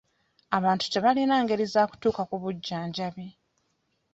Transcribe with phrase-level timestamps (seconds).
[0.57, 3.27] Abantu tebalina ngeri za kutuuka ku bujjanjabi.